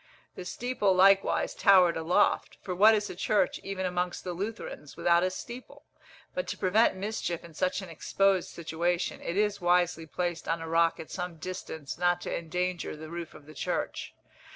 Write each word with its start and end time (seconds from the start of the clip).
The 0.33 0.45
steeple 0.45 0.95
likewise 0.95 1.53
towered 1.53 1.95
aloft, 1.95 2.57
for 2.63 2.73
what 2.73 2.95
is 2.95 3.07
a 3.11 3.15
church, 3.15 3.59
even 3.61 3.85
amongst 3.85 4.23
the 4.23 4.33
Lutherans, 4.33 4.97
without 4.97 5.21
a 5.21 5.29
steeple? 5.29 5.85
But 6.33 6.47
to 6.47 6.57
prevent 6.57 6.95
mischief 6.95 7.43
in 7.43 7.53
such 7.53 7.83
an 7.83 7.89
exposed 7.89 8.49
situation, 8.49 9.21
it 9.21 9.37
is 9.37 9.61
wisely 9.61 10.07
placed 10.07 10.47
on 10.47 10.59
a 10.59 10.67
rock 10.67 10.99
at 10.99 11.11
some 11.11 11.35
distance 11.35 11.99
not 11.99 12.19
to 12.21 12.35
endanger 12.35 12.95
the 12.97 13.11
roof 13.11 13.35
of 13.35 13.45
the 13.45 13.53
church. 13.53 14.15